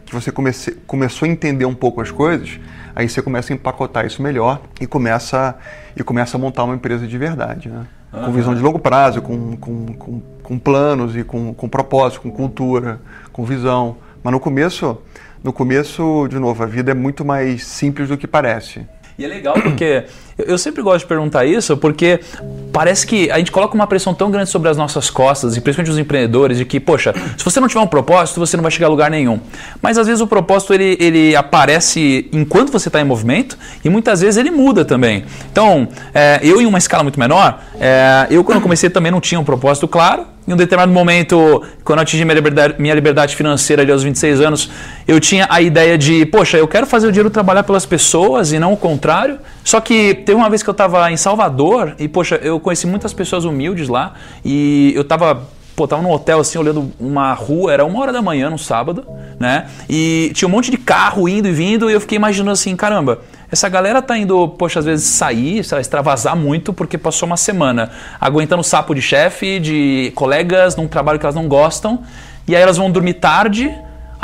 que 0.04 0.12
você 0.12 0.32
comece, 0.32 0.72
começou 0.88 1.26
a 1.26 1.30
entender 1.30 1.66
um 1.66 1.74
pouco 1.74 2.00
as 2.00 2.10
coisas, 2.10 2.58
aí 2.94 3.08
você 3.08 3.22
começa 3.22 3.52
a 3.52 3.54
empacotar 3.54 4.04
isso 4.04 4.20
melhor 4.20 4.60
e 4.80 4.86
começa, 4.86 5.56
e 5.96 6.02
começa 6.02 6.36
a 6.36 6.40
montar 6.40 6.64
uma 6.64 6.74
empresa 6.74 7.06
de 7.06 7.16
verdade, 7.16 7.68
né? 7.68 7.86
Com 8.24 8.32
visão 8.32 8.54
de 8.54 8.60
longo 8.60 8.78
prazo, 8.78 9.20
com, 9.20 9.56
com, 9.56 9.86
com, 9.94 10.22
com 10.42 10.58
planos 10.58 11.16
e 11.16 11.24
com, 11.24 11.52
com 11.52 11.68
propósito, 11.68 12.20
com 12.20 12.30
cultura, 12.30 13.00
com 13.32 13.44
visão. 13.44 13.96
Mas 14.22 14.32
no 14.32 14.38
começo, 14.38 14.98
no 15.42 15.52
começo, 15.52 16.28
de 16.28 16.38
novo, 16.38 16.62
a 16.62 16.66
vida 16.66 16.92
é 16.92 16.94
muito 16.94 17.24
mais 17.24 17.64
simples 17.64 18.08
do 18.08 18.16
que 18.16 18.26
parece. 18.26 18.86
E 19.18 19.24
é 19.24 19.28
legal 19.28 19.54
porque 19.54 20.04
eu 20.36 20.58
sempre 20.58 20.82
gosto 20.82 21.00
de 21.00 21.06
perguntar 21.06 21.44
isso, 21.44 21.76
porque 21.76 22.18
parece 22.72 23.06
que 23.06 23.30
a 23.30 23.38
gente 23.38 23.52
coloca 23.52 23.74
uma 23.74 23.86
pressão 23.86 24.12
tão 24.12 24.30
grande 24.30 24.50
sobre 24.50 24.68
as 24.68 24.76
nossas 24.76 25.08
costas, 25.08 25.56
e 25.56 25.60
principalmente 25.60 25.92
os 25.92 25.98
empreendedores, 25.98 26.58
de 26.58 26.64
que, 26.64 26.80
poxa, 26.80 27.14
se 27.36 27.44
você 27.44 27.60
não 27.60 27.68
tiver 27.68 27.80
um 27.80 27.86
propósito, 27.86 28.40
você 28.40 28.56
não 28.56 28.62
vai 28.62 28.72
chegar 28.72 28.88
a 28.88 28.90
lugar 28.90 29.10
nenhum. 29.10 29.38
Mas 29.80 29.96
às 29.96 30.08
vezes 30.08 30.20
o 30.20 30.26
propósito 30.26 30.74
ele, 30.74 30.96
ele 30.98 31.36
aparece 31.36 32.28
enquanto 32.32 32.72
você 32.72 32.88
está 32.88 33.00
em 33.00 33.04
movimento 33.04 33.56
e 33.84 33.88
muitas 33.88 34.20
vezes 34.20 34.36
ele 34.36 34.50
muda 34.50 34.84
também. 34.84 35.24
Então, 35.52 35.86
é, 36.12 36.40
eu 36.42 36.60
em 36.60 36.66
uma 36.66 36.78
escala 36.78 37.04
muito 37.04 37.20
menor, 37.20 37.62
é, 37.78 38.26
eu 38.30 38.42
quando 38.42 38.60
comecei 38.60 38.90
também 38.90 39.12
não 39.12 39.20
tinha 39.20 39.38
um 39.38 39.44
propósito 39.44 39.86
claro, 39.86 40.26
em 40.46 40.52
um 40.52 40.56
determinado 40.56 40.92
momento, 40.92 41.62
quando 41.82 42.00
eu 42.00 42.02
atingi 42.02 42.24
minha 42.24 42.34
liberdade, 42.34 42.74
minha 42.78 42.94
liberdade 42.94 43.34
financeira 43.34 43.82
ali 43.82 43.90
aos 43.90 44.02
26 44.02 44.40
anos, 44.40 44.70
eu 45.08 45.18
tinha 45.18 45.46
a 45.48 45.62
ideia 45.62 45.96
de, 45.96 46.26
poxa, 46.26 46.58
eu 46.58 46.68
quero 46.68 46.86
fazer 46.86 47.06
o 47.06 47.12
dinheiro 47.12 47.30
trabalhar 47.30 47.62
pelas 47.62 47.86
pessoas 47.86 48.52
e 48.52 48.58
não 48.58 48.72
o 48.74 48.76
contrário. 48.76 49.38
Só 49.64 49.80
que 49.80 50.14
teve 50.14 50.34
uma 50.34 50.50
vez 50.50 50.62
que 50.62 50.68
eu 50.68 50.72
estava 50.72 51.10
em 51.10 51.16
Salvador 51.16 51.94
e, 51.98 52.06
poxa, 52.06 52.38
eu 52.42 52.60
conheci 52.60 52.86
muitas 52.86 53.14
pessoas 53.14 53.44
humildes 53.44 53.88
lá 53.88 54.14
e 54.44 54.92
eu 54.94 55.02
estava 55.02 55.42
pô, 55.74 55.88
tava 55.88 56.02
num 56.02 56.10
hotel 56.10 56.40
assim, 56.40 56.58
olhando 56.58 56.92
uma 56.98 57.32
rua, 57.32 57.72
era 57.72 57.84
uma 57.84 58.00
hora 58.00 58.12
da 58.12 58.22
manhã, 58.22 58.48
no 58.48 58.58
sábado, 58.58 59.04
né? 59.38 59.66
E 59.88 60.30
tinha 60.34 60.48
um 60.48 60.50
monte 60.50 60.70
de 60.70 60.76
carro 60.76 61.28
indo 61.28 61.48
e 61.48 61.52
vindo, 61.52 61.90
e 61.90 61.92
eu 61.92 62.00
fiquei 62.00 62.16
imaginando 62.16 62.52
assim, 62.52 62.76
caramba, 62.76 63.20
essa 63.50 63.68
galera 63.68 64.00
tá 64.00 64.16
indo, 64.16 64.48
poxa, 64.48 64.78
às 64.78 64.84
vezes 64.84 65.06
sair, 65.06 65.58
extravasar 65.58 66.36
muito 66.36 66.72
porque 66.72 66.96
passou 66.96 67.26
uma 67.26 67.36
semana 67.36 67.90
aguentando 68.20 68.62
sapo 68.62 68.94
de 68.94 69.02
chefe, 69.02 69.58
de 69.58 70.12
colegas 70.14 70.76
num 70.76 70.88
trabalho 70.88 71.18
que 71.18 71.26
elas 71.26 71.34
não 71.36 71.48
gostam, 71.48 72.02
e 72.46 72.54
aí 72.54 72.62
elas 72.62 72.76
vão 72.76 72.90
dormir 72.90 73.14
tarde, 73.14 73.72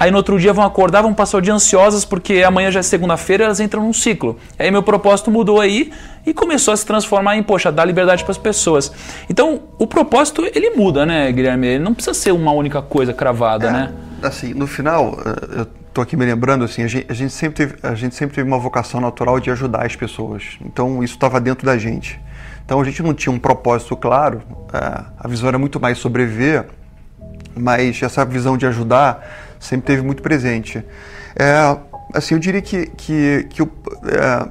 aí 0.01 0.11
no 0.11 0.17
outro 0.17 0.41
dia 0.41 0.51
vão 0.55 0.65
acordar, 0.65 1.03
vão 1.03 1.13
passar 1.13 1.37
o 1.37 1.43
dia 1.43 1.53
ansiosas 1.53 2.07
porque 2.07 2.43
amanhã 2.43 2.71
já 2.71 2.81
é 2.81 2.83
segunda-feira, 2.83 3.45
elas 3.45 3.61
entram 3.61 3.83
num 3.83 3.93
ciclo. 3.93 4.39
Aí 4.59 4.71
meu 4.71 4.83
propósito 4.83 5.31
mudou 5.31 5.61
aí 5.61 5.93
e 6.25 6.33
começou 6.33 6.73
a 6.73 6.77
se 6.77 6.87
transformar 6.87 7.37
em, 7.37 7.43
poxa, 7.43 7.71
dar 7.71 7.85
liberdade 7.85 8.25
para 8.25 8.33
as 8.33 8.39
pessoas. 8.39 8.91
Então, 9.29 9.61
o 9.79 9.87
propósito 9.87 10.43
ele 10.55 10.71
muda, 10.71 11.05
né, 11.05 11.31
Guilherme? 11.31 11.67
Ele 11.67 11.85
não 11.85 11.93
precisa 11.93 12.15
ser 12.15 12.33
uma 12.33 12.51
única 12.51 12.81
coisa 12.81 13.13
cravada, 13.13 13.69
é, 13.69 13.73
né? 13.73 13.93
Assim, 14.23 14.55
no 14.55 14.67
final, 14.67 15.19
eh, 15.25 15.61
eu 15.61 15.67
estou 15.89 16.03
aqui 16.03 16.17
me 16.17 16.25
lembrando, 16.25 16.65
assim, 16.65 16.83
a 16.83 16.87
gente, 16.87 17.07
a 17.11 17.15
gente, 17.15 17.33
sempre 17.35 17.67
teve, 17.67 17.75
a 17.83 17.95
gente 17.95 18.15
sempre 18.15 18.35
teve 18.35 18.49
uma 18.49 18.59
vocação 18.59 19.03
natural 19.03 19.39
de 19.39 19.51
ajudar 19.51 19.85
as 19.85 19.97
pessoas. 19.97 20.57
Então, 20.65 21.05
isso 21.05 21.15
estava 21.15 21.39
dentro 21.39 21.67
da 21.67 21.77
gente. 21.77 22.19
Então, 22.65 22.81
a 22.81 22.85
gente 22.85 23.03
não 23.03 23.13
tinha 23.13 23.33
um 23.33 23.39
propósito 23.39 23.95
claro, 23.97 24.41
é, 24.73 25.05
a 25.19 25.29
visão 25.29 25.49
era 25.49 25.59
muito 25.59 25.79
mais 25.79 25.99
sobreviver, 25.99 26.67
mas 27.55 28.03
essa 28.03 28.25
visão 28.25 28.57
de 28.57 28.67
ajudar 28.67 29.50
sempre 29.61 29.87
teve 29.87 30.03
muito 30.03 30.23
presente. 30.23 30.85
É, 31.37 31.79
Assim, 32.13 32.35
eu 32.35 32.41
diria 32.41 32.61
que, 32.61 32.87
que, 32.87 33.47
que 33.51 33.63
o, 33.63 33.71
é, 34.05 34.49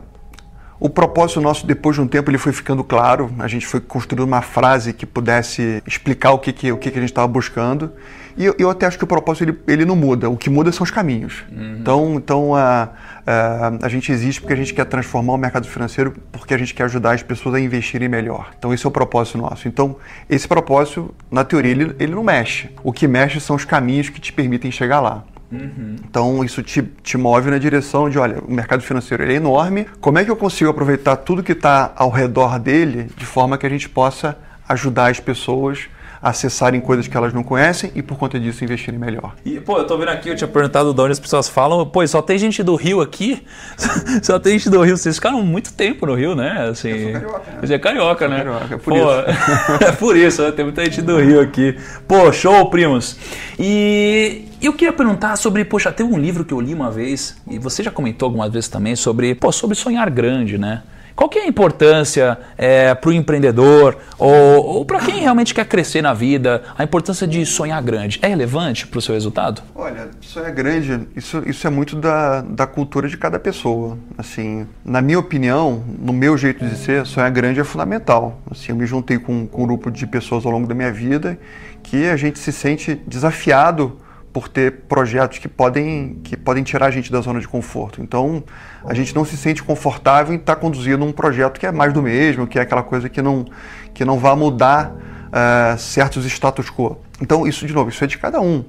o 0.79 0.89
propósito 0.89 1.41
nosso, 1.41 1.67
depois 1.67 1.95
de 1.95 2.01
um 2.01 2.07
tempo, 2.07 2.31
ele 2.31 2.37
foi 2.37 2.53
ficando 2.53 2.83
claro. 2.83 3.29
A 3.39 3.47
gente 3.47 3.67
foi 3.67 3.81
construindo 3.81 4.23
uma 4.23 4.41
frase 4.41 4.93
que 4.93 5.05
pudesse 5.05 5.83
explicar 5.85 6.31
o 6.31 6.39
que, 6.39 6.53
que, 6.53 6.71
o 6.71 6.77
que, 6.77 6.89
que 6.89 6.97
a 6.97 7.01
gente 7.01 7.11
estava 7.11 7.27
buscando. 7.27 7.91
E 8.37 8.45
eu, 8.45 8.55
eu, 8.57 8.69
até 8.69 8.85
acho 8.85 8.97
que 8.97 9.03
o 9.03 9.07
propósito 9.07 9.43
ele, 9.43 9.59
ele 9.67 9.83
não 9.83 9.97
muda. 9.97 10.29
O 10.29 10.37
que 10.37 10.49
muda 10.49 10.71
são 10.71 10.85
os 10.85 10.91
caminhos. 10.91 11.43
Uhum. 11.51 11.77
Então, 11.81 12.13
então 12.15 12.55
a, 12.55 12.89
a, 13.27 13.71
a, 13.81 13.89
gente 13.89 14.09
existe 14.13 14.39
porque 14.39 14.53
a 14.53 14.55
gente 14.55 14.73
quer 14.73 14.85
transformar 14.85 15.33
o 15.33 15.37
mercado 15.37 15.67
financeiro, 15.67 16.15
porque 16.31 16.53
a 16.53 16.57
gente 16.57 16.73
quer 16.73 16.83
ajudar 16.83 17.11
as 17.11 17.21
pessoas 17.21 17.55
a 17.55 17.59
investirem 17.59 18.07
melhor. 18.07 18.51
Então, 18.57 18.73
esse 18.73 18.85
é 18.85 18.87
o 18.87 18.91
propósito 18.91 19.37
nosso. 19.37 19.67
Então, 19.67 19.97
esse 20.29 20.47
propósito, 20.47 21.13
na 21.29 21.43
teoria, 21.43 21.71
ele, 21.71 21.95
ele 21.99 22.15
não 22.15 22.23
mexe. 22.23 22.69
O 22.81 22.93
que 22.93 23.05
mexe 23.05 23.41
são 23.41 23.57
os 23.57 23.65
caminhos 23.65 24.07
que 24.07 24.21
te 24.21 24.31
permitem 24.31 24.71
chegar 24.71 25.01
lá. 25.01 25.25
Uhum. 25.51 25.95
Então 26.07 26.43
isso 26.43 26.61
te, 26.61 26.81
te 27.03 27.17
move 27.17 27.49
na 27.49 27.57
direção 27.57 28.09
de, 28.09 28.19
olha, 28.19 28.39
o 28.39 28.51
mercado 28.51 28.81
financeiro 28.81 29.23
é 29.23 29.33
enorme, 29.33 29.87
como 29.99 30.19
é 30.19 30.25
que 30.25 30.31
eu 30.31 30.35
consigo 30.35 30.69
aproveitar 30.69 31.15
tudo 31.17 31.43
que 31.43 31.53
está 31.53 31.91
ao 31.95 32.09
redor 32.09 32.59
dele 32.59 33.07
de 33.17 33.25
forma 33.25 33.57
que 33.57 33.65
a 33.65 33.69
gente 33.69 33.89
possa 33.89 34.37
ajudar 34.67 35.09
as 35.09 35.19
pessoas 35.19 35.89
acessarem 36.21 36.81
coisas 36.81 37.07
que 37.07 37.15
elas 37.15 37.33
não 37.33 37.43
conhecem 37.43 37.91
e 37.95 38.01
por 38.01 38.17
conta 38.17 38.39
disso 38.39 38.63
investirem 38.63 38.99
melhor. 38.99 39.35
E, 39.45 39.59
pô, 39.59 39.77
eu 39.77 39.87
tô 39.87 39.97
vendo 39.97 40.09
aqui, 40.09 40.29
eu 40.29 40.35
tinha 40.35 40.47
perguntado 40.47 40.93
de 40.93 41.01
onde 41.01 41.13
as 41.13 41.19
pessoas 41.19 41.47
falam, 41.47 41.85
pô, 41.85 42.05
só 42.05 42.21
tem 42.21 42.37
gente 42.37 42.61
do 42.61 42.75
Rio 42.75 43.01
aqui? 43.01 43.41
só 44.21 44.37
tem 44.37 44.53
gente 44.53 44.69
do 44.69 44.81
Rio. 44.81 44.97
Vocês 44.97 45.15
ficaram 45.15 45.41
muito 45.41 45.73
tempo 45.73 46.05
no 46.05 46.13
Rio, 46.13 46.35
né? 46.35 46.67
Assim, 46.69 46.89
eu 46.89 46.99
sou 46.99 47.21
carioca, 47.21 47.51
né? 47.51 47.57
Você 47.61 47.73
é 47.73 47.79
carioca, 47.79 48.27
né? 48.27 48.37
Carioca, 48.37 48.75
é 48.75 48.77
por 48.77 48.93
pô, 48.93 48.99
isso. 48.99 49.79
é 49.83 49.91
por 49.93 50.17
isso, 50.17 50.41
né? 50.41 50.51
tem 50.51 50.65
muita 50.65 50.83
gente 50.83 51.01
do 51.01 51.17
Rio 51.19 51.39
aqui. 51.39 51.77
Pô, 52.07 52.31
show, 52.33 52.69
primos. 52.69 53.17
E 53.57 54.48
eu 54.65 54.73
queria 54.73 54.93
perguntar 54.93 55.35
sobre, 55.37 55.63
poxa, 55.63 55.91
tem 55.91 56.05
um 56.05 56.17
livro 56.17 56.43
que 56.43 56.53
eu 56.53 56.59
li 56.59 56.73
uma 56.73 56.91
vez, 56.91 57.37
e 57.49 57.57
você 57.57 57.81
já 57.81 57.91
comentou 57.91 58.27
algumas 58.27 58.51
vezes 58.51 58.69
também 58.69 58.95
sobre, 58.95 59.33
pô, 59.35 59.51
sobre 59.51 59.75
sonhar 59.75 60.09
grande, 60.09 60.57
né? 60.57 60.83
Qual 61.19 61.27
que 61.27 61.37
é 61.37 61.43
a 61.43 61.47
importância 61.47 62.39
é, 62.57 62.95
para 62.95 63.09
o 63.09 63.11
empreendedor 63.11 63.97
ou, 64.17 64.65
ou 64.65 64.85
para 64.85 64.99
quem 65.01 65.19
realmente 65.19 65.53
quer 65.53 65.65
crescer 65.65 66.01
na 66.01 66.13
vida, 66.13 66.63
a 66.77 66.83
importância 66.85 67.27
de 67.27 67.45
sonhar 67.45 67.83
grande? 67.83 68.19
É 68.21 68.27
relevante 68.29 68.87
para 68.87 68.99
o 68.99 69.01
seu 69.01 69.13
resultado? 69.13 69.61
Olha, 69.75 70.07
sonhar 70.21 70.49
grande, 70.53 71.09
isso, 71.17 71.43
isso 71.45 71.67
é 71.67 71.69
muito 71.69 71.97
da, 71.97 72.39
da 72.39 72.65
cultura 72.65 73.09
de 73.09 73.17
cada 73.17 73.37
pessoa. 73.37 73.97
Assim, 74.17 74.65
na 74.85 75.01
minha 75.01 75.19
opinião, 75.19 75.83
no 75.99 76.13
meu 76.13 76.37
jeito 76.37 76.65
de 76.65 76.77
ser, 76.77 77.05
sonhar 77.05 77.29
grande 77.31 77.59
é 77.59 77.65
fundamental. 77.65 78.39
Assim, 78.49 78.71
eu 78.71 78.77
me 78.77 78.85
juntei 78.85 79.19
com, 79.19 79.45
com 79.45 79.63
um 79.63 79.67
grupo 79.67 79.91
de 79.91 80.07
pessoas 80.07 80.45
ao 80.45 80.53
longo 80.53 80.67
da 80.67 80.73
minha 80.73 80.91
vida 80.91 81.37
que 81.83 82.07
a 82.07 82.15
gente 82.15 82.39
se 82.39 82.53
sente 82.53 82.95
desafiado 83.05 83.97
por 84.31 84.47
ter 84.47 84.81
projetos 84.87 85.39
que 85.39 85.47
podem, 85.47 86.19
que 86.23 86.37
podem 86.37 86.63
tirar 86.63 86.87
a 86.87 86.91
gente 86.91 87.11
da 87.11 87.19
zona 87.21 87.39
de 87.39 87.47
conforto. 87.47 88.01
Então, 88.01 88.43
a 88.85 88.93
gente 88.93 89.13
não 89.15 89.25
se 89.25 89.35
sente 89.35 89.63
confortável 89.63 90.33
em 90.33 90.37
estar 90.37 90.55
conduzindo 90.55 91.03
um 91.03 91.11
projeto 91.11 91.59
que 91.59 91.65
é 91.65 91.71
mais 91.71 91.93
do 91.93 92.01
mesmo, 92.01 92.45
que 92.45 92.59
é 92.59 92.61
aquela 92.61 92.83
coisa 92.83 93.09
que 93.09 93.21
não, 93.21 93.45
que 93.93 94.05
não 94.05 94.19
vai 94.19 94.35
mudar 94.35 94.91
uh, 94.93 95.77
certos 95.77 96.25
status 96.25 96.69
quo. 96.69 96.97
Então, 97.21 97.47
isso, 97.47 97.65
de 97.65 97.73
novo, 97.73 97.89
isso 97.89 98.03
é 98.03 98.07
de 98.07 98.17
cada 98.17 98.39
um 98.39 98.63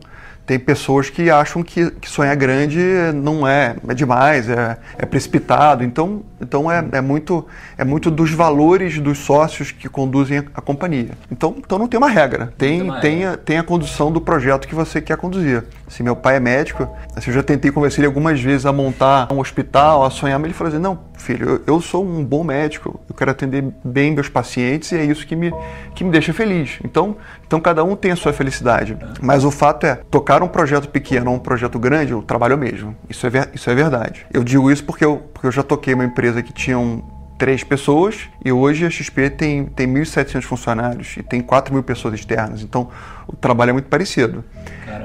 tem 0.50 0.58
pessoas 0.58 1.08
que 1.08 1.30
acham 1.30 1.62
que, 1.62 1.92
que 1.92 2.10
sonhar 2.10 2.34
grande 2.34 2.80
não 3.14 3.46
é, 3.46 3.76
é 3.86 3.94
demais, 3.94 4.48
é, 4.48 4.76
é 4.98 5.06
precipitado. 5.06 5.84
Então, 5.84 6.24
então 6.40 6.68
é, 6.68 6.84
é, 6.90 7.00
muito, 7.00 7.46
é 7.78 7.84
muito 7.84 8.10
dos 8.10 8.32
valores 8.32 8.98
dos 8.98 9.18
sócios 9.18 9.70
que 9.70 9.88
conduzem 9.88 10.38
a 10.52 10.60
companhia. 10.60 11.10
Então, 11.30 11.54
então 11.56 11.78
não 11.78 11.86
tem 11.86 11.98
uma 11.98 12.08
regra, 12.08 12.52
tem, 12.58 12.90
tem, 13.00 13.24
a, 13.24 13.36
tem 13.36 13.58
a 13.58 13.62
condução 13.62 14.10
do 14.10 14.20
projeto 14.20 14.66
que 14.66 14.74
você 14.74 15.00
quer 15.00 15.16
conduzir. 15.16 15.62
Se 15.86 16.02
meu 16.02 16.16
pai 16.16 16.36
é 16.36 16.40
médico, 16.40 16.88
assim, 17.14 17.30
eu 17.30 17.34
já 17.34 17.42
tentei 17.44 17.70
convencer 17.70 18.00
ele 18.00 18.06
algumas 18.06 18.40
vezes 18.40 18.66
a 18.66 18.72
montar 18.72 19.32
um 19.32 19.38
hospital, 19.38 20.04
a 20.04 20.10
sonhar, 20.10 20.38
mas 20.38 20.46
ele 20.46 20.54
falou 20.54 20.72
assim: 20.72 20.82
não, 20.82 21.00
filho, 21.16 21.48
eu, 21.48 21.62
eu 21.74 21.80
sou 21.80 22.04
um 22.04 22.24
bom 22.24 22.42
médico, 22.42 23.00
eu 23.08 23.14
quero 23.14 23.30
atender 23.30 23.64
bem 23.84 24.12
meus 24.12 24.28
pacientes 24.28 24.92
e 24.92 24.96
é 24.96 25.04
isso 25.04 25.26
que 25.26 25.36
me, 25.36 25.52
que 25.94 26.02
me 26.02 26.10
deixa 26.10 26.32
feliz. 26.32 26.78
Então, 26.84 27.16
então 27.46 27.60
cada 27.60 27.84
um 27.84 27.94
tem 27.94 28.12
a 28.12 28.16
sua 28.16 28.32
felicidade. 28.32 28.96
Mas 29.20 29.44
o 29.44 29.50
fato 29.50 29.84
é, 29.84 29.96
tocar 30.10 30.39
um 30.44 30.48
projeto 30.48 30.88
pequeno 30.88 31.30
ou 31.30 31.36
um 31.36 31.40
projeto 31.40 31.78
grande, 31.78 32.12
eu 32.12 32.22
trabalho 32.22 32.56
mesmo. 32.56 32.96
Isso 33.08 33.26
é, 33.26 33.30
isso 33.54 33.70
é 33.70 33.74
verdade. 33.74 34.26
Eu 34.32 34.42
digo 34.44 34.70
isso 34.70 34.84
porque 34.84 35.04
eu, 35.04 35.18
porque 35.32 35.46
eu 35.46 35.52
já 35.52 35.62
toquei 35.62 35.94
uma 35.94 36.04
empresa 36.04 36.42
que 36.42 36.52
tinha 36.52 36.78
um, 36.78 37.02
três 37.40 37.64
pessoas 37.64 38.28
e 38.44 38.52
hoje 38.52 38.84
a 38.84 38.90
XP 38.90 39.30
tem, 39.30 39.64
tem 39.64 39.86
1.700 39.86 40.42
funcionários 40.42 41.16
e 41.16 41.22
tem 41.22 41.40
4 41.40 41.72
mil 41.72 41.82
pessoas 41.82 42.14
externas. 42.14 42.62
Então 42.62 42.88
o 43.26 43.34
trabalho 43.34 43.70
é 43.70 43.72
muito 43.72 43.88
parecido. 43.88 44.44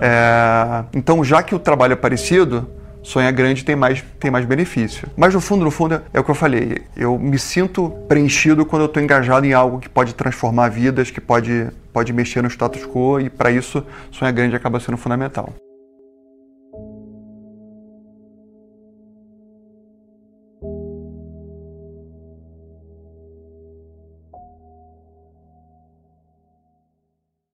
É, 0.01 0.83
então, 0.93 1.23
já 1.23 1.41
que 1.41 1.55
o 1.55 1.59
trabalho 1.59 1.93
é 1.93 1.95
parecido, 1.95 2.69
sonhar 3.05 3.31
grande 3.31 3.63
tem 3.63 3.75
mais, 3.75 4.03
tem 4.19 4.31
mais 4.31 4.45
benefício. 4.45 5.07
Mas 5.15 5.33
no 5.33 5.39
fundo, 5.39 5.63
no 5.63 5.71
fundo, 5.71 6.01
é 6.13 6.19
o 6.19 6.23
que 6.23 6.31
eu 6.31 6.35
falei. 6.35 6.81
Eu 6.97 7.17
me 7.17 7.37
sinto 7.37 7.89
preenchido 8.07 8.65
quando 8.65 8.81
eu 8.81 8.87
estou 8.87 9.01
engajado 9.01 9.45
em 9.45 9.53
algo 9.53 9.79
que 9.79 9.87
pode 9.87 10.13
transformar 10.15 10.69
vidas, 10.69 11.11
que 11.11 11.21
pode, 11.21 11.67
pode 11.93 12.11
mexer 12.11 12.41
no 12.41 12.49
status 12.49 12.85
quo 12.85 13.19
e 13.19 13.29
para 13.29 13.51
isso 13.51 13.85
sonhar 14.11 14.33
grande 14.33 14.55
acaba 14.55 14.79
sendo 14.79 14.97
fundamental. 14.97 15.53